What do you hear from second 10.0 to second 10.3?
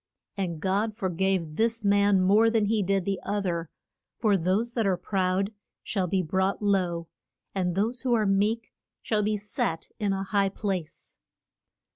a